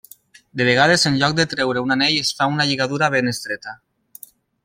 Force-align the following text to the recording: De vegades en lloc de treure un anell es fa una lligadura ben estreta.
De 0.59 0.65
vegades 0.67 1.03
en 1.09 1.17
lloc 1.23 1.35
de 1.39 1.45
treure 1.51 1.83
un 1.87 1.95
anell 1.97 2.17
es 2.21 2.33
fa 2.39 2.49
una 2.53 2.67
lligadura 2.71 3.13
ben 3.17 3.29
estreta. 3.35 3.77